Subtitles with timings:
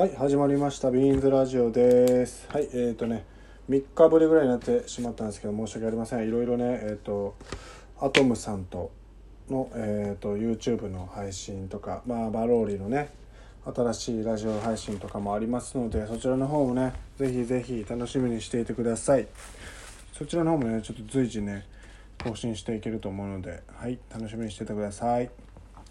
[0.00, 0.90] はい始まりました。
[0.90, 2.48] ビーンズラジオです。
[2.50, 3.26] はいえっ、ー、とね
[3.68, 6.26] 3日ぶりぐらいになってしまったんですけど申し訳ありません。
[6.26, 7.36] いろいろねえっ、ー、と
[8.00, 8.90] アトムさんと
[9.50, 13.10] の、えーと、YouTube の配信とか、まあ、バローリのね
[13.66, 19.28] 新しいラジオ配信とかもありますのでそちらの方もねぜひぜひ楽しみにしていてください。
[20.14, 21.66] そちらの方もねちょっと随時ね
[22.24, 25.28] 更新していけると思うのではい楽しみにしててください。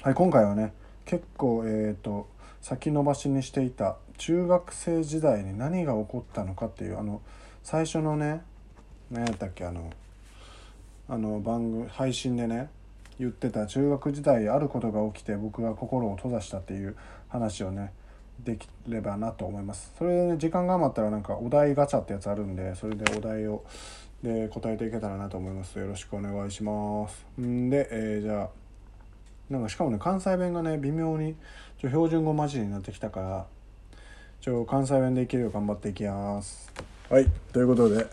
[0.00, 0.72] はい今回はね
[1.04, 2.26] 結構えっ、と
[2.60, 7.22] 先延ばしにしていた中学生時代に何が起こったのかっていうあの
[7.62, 8.42] 最初のね
[9.10, 9.90] 何やったっけあの
[11.08, 12.68] あの番組配信でね
[13.18, 16.96] 言ってた中学時代あることが起きて僕が心を閉ざしたっていう
[17.28, 17.92] 話をね
[18.44, 19.92] できればなと思います。
[19.98, 23.64] それで、ね、時間が余ったらなんかお題ガチャってやつあるんでそれでお題を
[24.22, 25.78] で答えていけたらなと思います。
[25.78, 27.24] よろしくお願いします。
[27.40, 28.48] んで、えー、じゃあ
[29.50, 31.34] なんかしかもね関西弁がね微妙に
[31.78, 33.46] ちょ標準語混じりになってきたから
[34.40, 36.72] ちょ関西弁でいけるよう頑張っていきます。
[37.08, 38.06] はいということで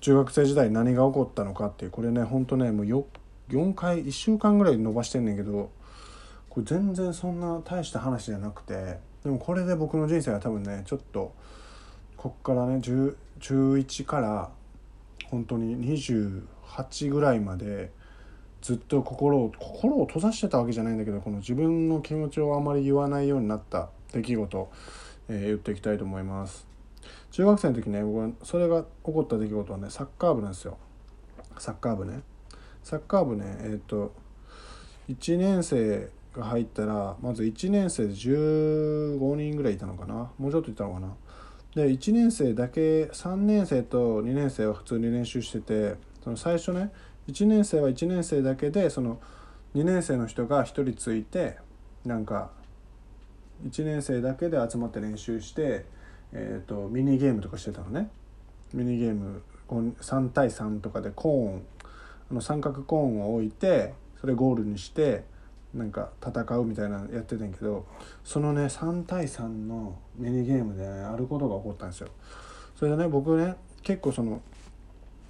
[0.00, 3.04] 中学生時代何が起こったのかっていうこれねほんとねもう 4,
[3.50, 5.70] 4回1週間ぐらい伸ばしてんねんけど
[6.50, 11.34] これ全然そんな大した話じゃなくてでもこれで僕の人生は多分ねちょっと
[12.16, 14.50] こっからね中1から
[15.30, 17.90] 本当に28ぐらいまで
[18.64, 24.72] ずっと心を心を閉ざしてたわけじゃないんだけどこの自分の気持ちをあまり言わないようになった出来事、
[25.28, 26.66] えー、言っていきたいと思います。
[27.30, 30.78] 中学生の時ね僕はそれが起こった出来事はねサッカー部なんですよ。
[31.58, 32.22] サッカー部ね。
[32.82, 34.14] サッカー部ねえっ、と
[35.10, 40.30] 1年生が入ったらまず1年生で15人ぐらいいたのかな。
[40.38, 41.14] もうちょっといたのかな。
[41.74, 46.90] で1年生だけ3年生と2年生は普通に練習しててその最初ね
[47.28, 49.20] 1年生は1年生だけでその
[49.74, 51.56] 2年生の人が1人ついて
[52.04, 52.50] なんか
[53.66, 55.86] 1年生だけで集まって練習して、
[56.32, 58.10] えーと、ミニゲームとかしてたのね
[58.72, 61.62] ミニゲーム3対3とかでコーン
[62.30, 65.24] あの三角コーンを置いてそれゴールにして
[65.72, 67.86] なんか戦うみたいなのやってたんやけど
[68.22, 72.08] そのね3対3のミニゲームで、ね、あることが起こったんですよ。
[72.76, 74.40] それでね僕ね結構その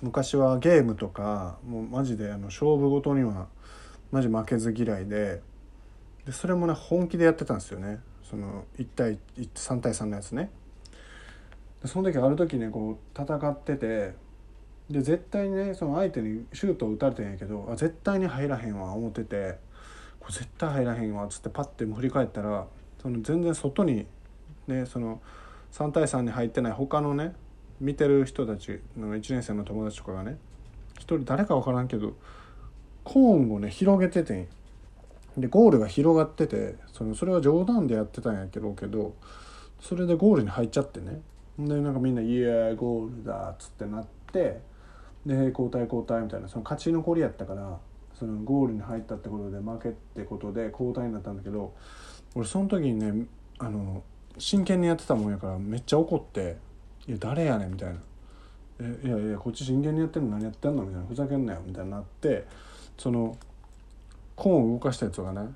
[0.03, 3.49] 昔はゲームとかもうマジであの勝負ごとには
[4.11, 5.41] マジ負けず嫌いで
[6.27, 8.01] でそれもね本気でやってたんですよね。
[8.23, 10.51] その1対3対3のやつね。
[11.83, 14.15] でその時ある時ねこう戦ってて
[14.91, 19.59] で絶対にねその相手にシュートを打たれてんやけどあ絶対に入らへんわ思ってて
[20.21, 22.67] これ絶対入らへんわっつってパッて振り返ったら
[23.01, 24.07] その全然外に
[24.67, 25.21] ねその
[25.73, 27.35] 3対3に入ってない他のね
[27.85, 30.39] 見てる人たちの1年生の友達とかがね
[30.95, 32.15] 一人誰か分からんけど
[33.05, 34.49] コーンをね広げてて
[35.37, 39.15] でゴールが広がっててそのそれは冗談でやってたんやけどけど
[39.81, 41.21] それでゴールに入っちゃってね。
[41.59, 44.61] でなんかみんな「イエーゴールだ」っつってなって
[45.27, 47.79] で交代交代みたいなその勝ち残りやったから
[48.15, 51.75] そのゴールに入ったってことで負けってことで交代になったんだけど
[52.35, 53.27] 俺その時にね
[53.59, 54.03] あの
[54.39, 56.57] 真剣にやってたもんやからめっちゃ怒って
[57.07, 58.01] 「いや誰やねん」みたいな
[58.81, 60.33] 「えいやいやこっち真剣にやってんの？
[60.33, 62.47] 何やってんの?」みたいな「ふざけんなよ」みたいになって
[62.99, 63.37] その
[64.37, 65.53] コーンを動かしたやつがね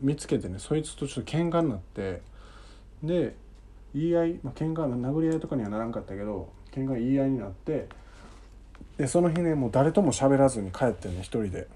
[0.00, 2.22] 見つけてねそいつとちょっと喧嘩になって
[3.02, 3.34] で
[3.94, 7.88] 言い合い、まあ、喧嘩殴り合いとかにはならんかったけど喧嘩言い合いになって
[8.96, 11.68] でその日ねもう誰とも喋らずに帰ってね一人で。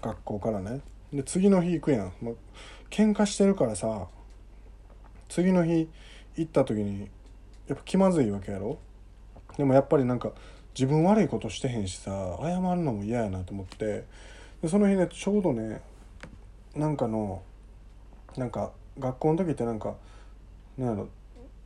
[0.00, 0.80] 学校からね。
[1.12, 2.34] で次の日行くやん、まあ、
[2.88, 4.06] 喧嘩してるからさ
[5.28, 5.88] 次の日
[6.36, 7.08] 行った時に
[7.68, 8.78] やっぱ気まずいわけやろ？
[9.56, 10.32] でもやっぱりなんか
[10.74, 14.04] 自分悪いことしてへんしさ謝るのも嫌やなと思って。
[14.62, 15.80] でその日ねちょうどね
[16.74, 17.42] なんかの
[18.36, 19.94] なんか学校の時ってなんか
[20.76, 21.08] なんやろ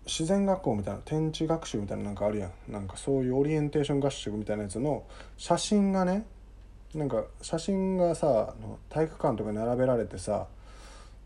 [0.04, 2.72] 自然学校みたいな天地学習みたいななんかあるやん。
[2.72, 5.04] なんかそういうオリエンテーション合宿みたいなやつの
[5.36, 6.26] 写真がね
[6.94, 8.54] なんか写真がさ
[8.90, 10.46] 体育館とかに並べられてさ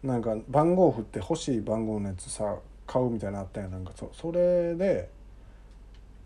[0.03, 5.09] なんか番号振って欲しい番号のやつさ買うみたいなのあったやなんかそそれで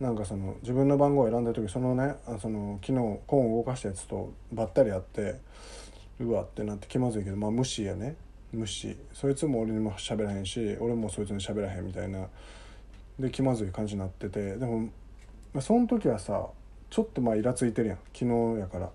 [0.00, 5.36] なんかその自分の番号を選んだ時そのねあその昨日コーンを動かしたやつとばったり会って
[6.20, 8.16] うわってなって気まずいけどまあ無視やね。
[8.52, 8.96] 無視。
[9.12, 12.28] そいつも俺にも喋らへんし俺もそいつに喋らへんみたいな。
[13.18, 16.46] で気まずい感じになっててでも、まあ、その時はさ
[16.88, 17.98] ちょっとまあイラついてるやん。
[18.14, 18.24] 昨
[18.54, 18.90] 日やから。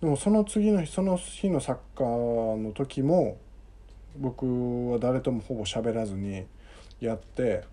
[0.00, 3.38] でもその次の日その日のサッカーの時も
[4.18, 6.46] 僕は誰ともほぼ喋らずに
[7.00, 7.64] やって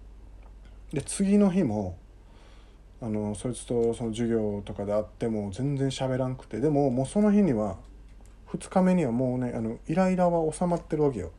[0.92, 1.98] で次の日も
[3.02, 7.78] あのそいつとその授業とかで会っても全然喋らんくてでももうその日には
[8.54, 11.32] 2日目にはもうねあのイライラは収まってるわけよ。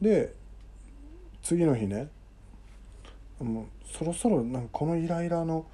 [0.00, 0.34] で
[1.42, 2.08] 次の日ね
[3.38, 3.66] もう
[3.96, 5.66] そろそろなんかこのイライラの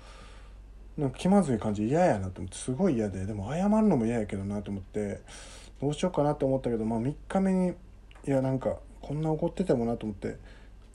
[0.99, 5.21] なんか気まずい感じ嫌やなと思ってすごい嫌ででも謝るのも嫌やけどなと思って
[5.81, 7.73] どうしようかなって思ったけど、まあ、3日目に
[8.26, 10.37] いやなんかこんな怒っててもなと思って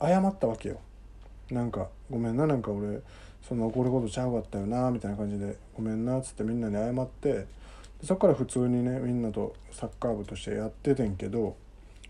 [0.00, 0.80] 謝ったわけよ。
[1.50, 3.00] なんか「ごめんななんか俺
[3.42, 7.46] そんな怒ることちゃうかったよな」みたいな感じで「ごめんな」っつってみんなに謝って
[8.02, 11.56] そっから普通にねみんなとサッカー部としてやっててんけど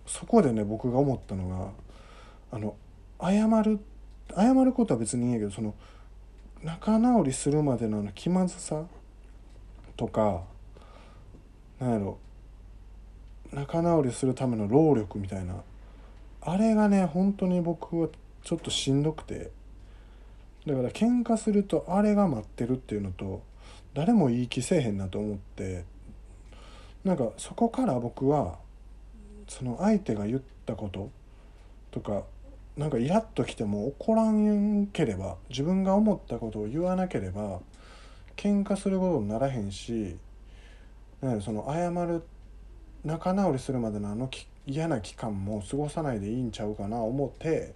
[0.06, 1.70] そこでね僕が思ったのが
[2.50, 2.74] あの
[3.20, 3.78] 謝る
[4.34, 5.74] 謝ることは別にいいんやけどその
[6.62, 8.84] 仲直りするまでのの気まずさ
[9.96, 10.42] とか
[11.78, 12.18] なんやろ
[13.52, 15.54] 仲直りするための労力みたいな
[16.46, 18.08] あれがね本当に僕は
[18.42, 19.50] ちょっとしんどくて。
[20.66, 23.40] だから喧嘩するとあれが待ってるっていうのと
[23.94, 25.84] 誰もいい気せえへんなと思って。
[27.04, 28.58] なんかそこから僕は
[29.46, 31.08] その相手が言ったこと
[31.92, 32.24] とか
[32.76, 37.60] なんかイラッときても怒らんければ自分が思ったことを言わなければ
[38.36, 40.16] 喧嘩することにならへんし
[41.22, 42.24] なんその謝る
[43.04, 47.74] 仲直りするまでのあのきっ嫌な期間も過ごさないでいいんちゃうかな思って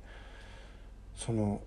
[1.16, 1.60] その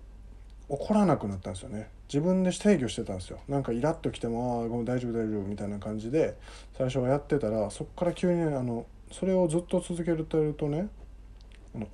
[0.68, 1.88] 怒らなくなったんですよね。
[2.08, 3.38] 自分で制御してたんですよ。
[3.48, 6.36] なんかイラッときても「ああごめん大丈夫大丈夫」みたいな感じで
[6.76, 10.88] 最初はやってたらそっから急にあのそれをずっと続けるとね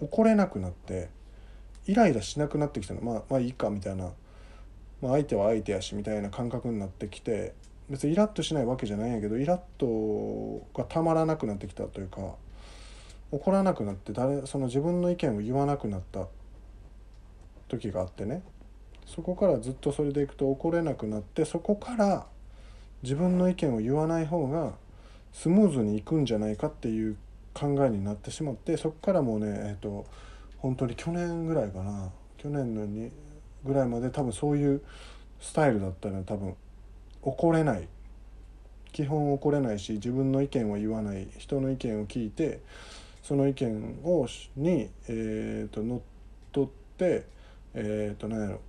[0.01, 1.09] 怒れなくなって
[1.87, 3.01] イライラしなくなってきたの。
[3.01, 4.13] まあまあいいかみたいな、
[5.01, 7.55] まあ、相手は相手やしみたいな感覚になってきて
[7.89, 12.35] 別にイラッとしないわけじゃないんやけどイラッとがたまらなくなってきたというか
[13.33, 16.27] 怒らなくなって誰その自分の意見を言わなくなった
[17.69, 18.43] 時があってね。
[19.07, 22.27] そこからずっとそれでいくと怒れなくなってそこから
[23.03, 24.75] 自分の意見を言わない方が
[25.33, 27.17] スムーズにいくんじゃないかっていう
[27.53, 30.07] 考えになってしまってそこからもうねえっ、ー、と
[30.59, 32.11] 本当に去年ぐらいかな。
[32.37, 33.11] 去年のに
[33.65, 34.83] ぐらいまで多分そういう
[35.41, 36.55] スタイルだったら多分。
[37.23, 37.89] 怒れない。
[38.93, 41.29] 基本怒れないし自分の意見を言わない。
[41.39, 42.61] 人の意見を聞いて
[43.23, 44.27] その意見を
[44.57, 46.01] に、えーと、乗っ
[46.53, 47.27] 取って
[47.75, 48.61] え、ー、と何やろ。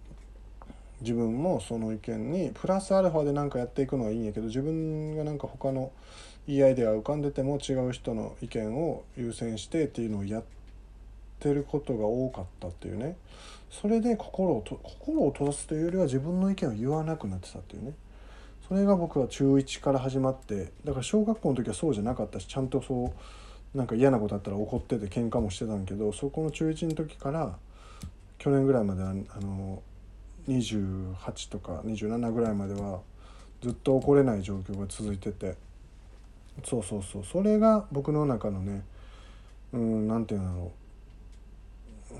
[1.02, 5.92] 自分もその意見にプラスアルファで何かやっていくのはいいんやけど自分がなんか他の
[6.48, 10.44] いいアイデア浮かんでても違う人の意見を優先してっていうのをやっ
[11.40, 13.18] てることが多かったっていうね。
[13.72, 17.94] それで心をと心を閉ざすというよりは自分の意見を言わなくなってたっていうね。
[18.68, 23.12] それが僕は中1から始まってだから小学校の時はそうじゃなかったしちゃんとそう
[23.74, 27.58] なんか嫌なことあったら怒ってて喧嘩もしてたんけどそこの中1の時から
[28.38, 29.82] 去年ぐらいまであの
[30.48, 33.02] 28とか27ぐらいまでは
[33.62, 35.56] ずっと怒れない状況が続いてて。
[36.66, 37.24] そうそうそう。
[37.24, 38.84] それが僕の中のね
[39.72, 40.72] うん何て言うんだろ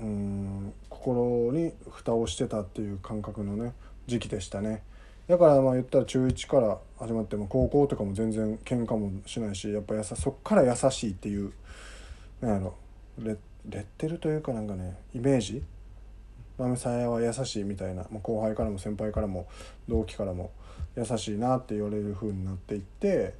[0.00, 0.04] う。
[0.04, 3.74] うん心に蓋をしてたっていう感覚のね
[4.06, 4.82] 時期でしたね。
[5.28, 11.52] だからまあ言ったら中1から始まっても高校とかも全然喧嘩もしないしやっぱやさそっから優しいっていう
[12.40, 12.74] 何やろ
[13.18, 13.36] レ
[13.68, 15.62] レッテルというかなんかねイメージ？
[16.58, 19.46] 豆さやは優しいみたいな、まあ、後輩からも先輩からも
[19.88, 20.50] 同期からも
[20.96, 23.34] 優しいなって言われる風になっていって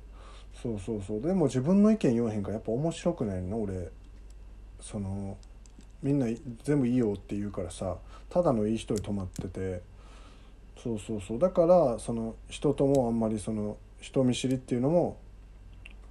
[0.63, 1.21] そうそうそう。
[1.21, 3.91] でも自分の意見言わへんからやっぱ面白くないの俺。
[4.81, 5.37] その
[6.03, 6.27] みんな
[6.65, 7.99] 全部いいよって言うからさ
[8.29, 9.81] ただのいい人に泊まってて
[10.77, 11.39] そうそうそう。
[11.39, 15.19] だからその人ともあんまりその人見知りっていうのも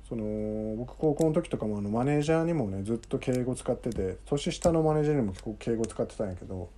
[0.08, 6.70] その僕高校の時とかもあのマネージャーにもねずっと敬語使ってて年下のマネージャーにも結構敬語使ってたんやけど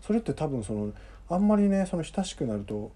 [0.00, 0.92] それって多分その
[1.28, 2.90] あんまりねその親しくなると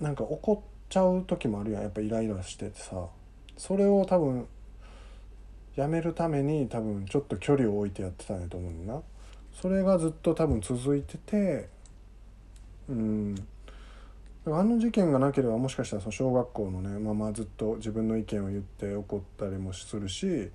[0.00, 1.82] なんか怒っちゃう時もあるやん。
[1.82, 3.06] やっぱイライラしててさ。
[3.56, 4.46] それを多分
[5.76, 9.02] やめるために多分ちょっと距離を置いてやってたんやと思うんだな。
[9.52, 11.68] それがずっと多分続いてて
[12.88, 13.34] うん。
[14.48, 20.50] あの事件がなければもしかしたらその小学校のねままずっと自分の意見を言って怒ったりもするし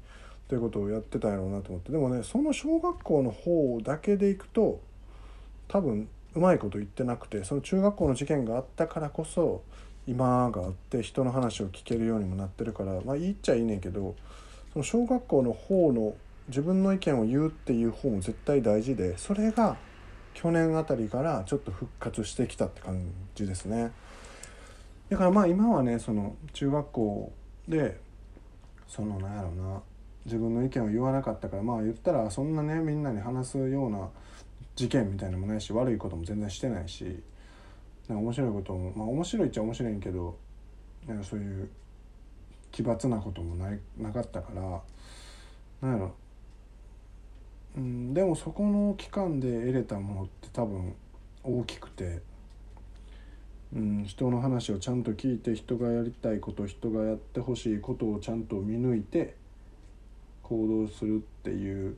[0.47, 1.91] ということをやってたんやろうなと思って。
[1.91, 4.79] でもねその小学校の方だけでいくと
[5.67, 9.61] 多分うまいこと言ってなくてその中学校の事件があったからこそ
[10.07, 14.15] 今があって人の話を聞けるようにもなってるからまあ言っちゃいいねんけど
[14.71, 16.15] その小学校の方の
[16.47, 19.77] 自分の意見を言うっていう方も絶対大事でそれが
[20.33, 23.91] 去年あたりからちょっと復活してきたって感じですね。
[25.09, 27.31] だからまあ今はねその中学校
[27.67, 27.99] で
[28.87, 29.81] そのなんやろうな
[30.25, 34.09] 自分の意見を言わなかったからまあ言ったらそんなねみんなに話すような
[34.75, 37.03] 事件みたいなのもないし悪いことも全然してないし
[38.07, 40.37] なんか面白いこともまあ面白いっちゃ面白いんけど
[41.07, 41.69] なんかそういう
[42.71, 44.61] 奇抜なこともないなかったから
[45.81, 46.13] なんやろ
[47.75, 50.93] うん、でもそこの期間で得れたものって多分
[51.43, 52.21] 大きくて、
[53.73, 59.35] うん、人の話をちゃんと聞いて人がやりたいこと人がやってほしいことをちゃんと見抜いて
[60.43, 61.95] 行動するっていう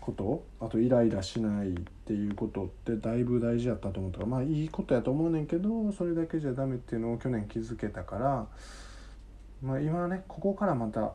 [0.00, 1.72] ことあとイライラしないっ
[2.04, 8.46] ていうことってだいぶ大事やったと思ったかまあいいことやと思うねんけどそれだけじゃダメっていうのを去年気づけたから、
[9.62, 11.12] まあ、今ねここからまた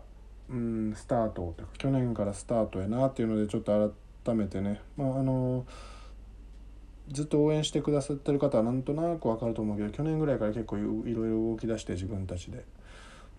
[0.51, 3.93] うんスタートというか去年からスタートやなっていうのでちょっと
[4.23, 4.81] 改めてね。
[4.97, 5.65] まああの
[7.09, 12.63] ずっと応援してくださってる方はなんとなく分かると思うけど去年ぐらいから結構いろいろ動き出して自分たちで、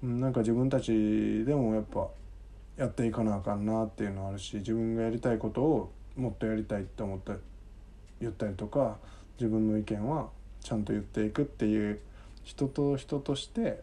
[0.03, 0.93] うん、なんか自分たち
[1.45, 2.09] でもやっぱ
[2.77, 7.33] やっていかなあかんなっていうのはあるし自分がやりたいことをもっとやりたいって思って
[8.21, 8.99] 言ったりとか
[9.39, 10.29] 自分の意見は
[10.61, 12.01] ちゃんと言っていくっていう
[12.45, 13.83] 人と人として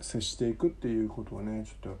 [0.00, 1.98] 接していくっていうことをねちょっと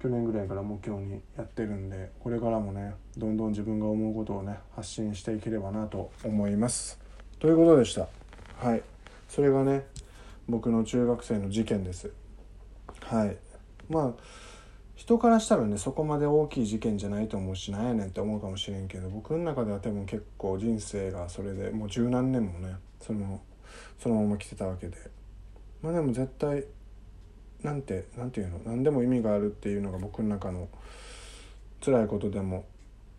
[0.00, 7.00] 去年ぐらいから目標にやってるんでこれからもねどんどん自分が思うことをね発信していければなと思います。
[7.40, 8.06] ということでした。
[8.56, 8.82] はい。
[9.28, 9.86] それがね
[10.48, 12.10] 僕の中学生の事件です。
[13.02, 13.36] はい。
[13.88, 14.22] まあ
[14.94, 23.40] 人からしたらねそこまで大きい事件じゃないと思うしなんやねんって思うかもしれんけど僕の中では多分結構人生がそれでもう十何年もねその
[23.98, 24.96] そのまま来てたわけで。
[25.82, 26.64] まあでも絶対
[27.62, 28.60] なんてなんていうの？
[28.64, 30.68] 何でも意味があるっていうのが僕の中の
[31.84, 32.64] 辛いことでも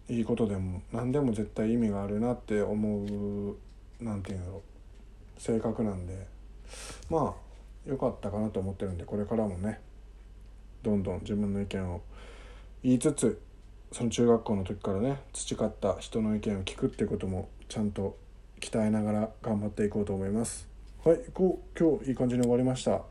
[0.09, 3.05] いいことでも何でも絶対意味があるなって思
[4.01, 4.61] うなんていうの？
[5.37, 6.27] 性格なんで。
[7.09, 7.49] まあ
[7.87, 9.79] 良かったかなと思ってるんでこれからもね
[10.83, 12.01] どんどん自分の意見を
[12.83, 13.41] 言いつつ
[13.91, 18.15] その中学校の時からね培った人の意見を聞くってこともちゃんと
[18.59, 20.67] 鍛えながら頑張っていこうと思います。
[21.03, 23.01] はいこう今日いい感じに終わりました。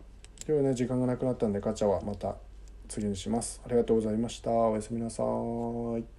[0.48, 2.36] 今日はね時間がなくなったんでガチャはまた
[2.88, 3.60] 次にします。
[3.66, 4.50] ありがとうございました。
[4.50, 6.17] おやすみなさい。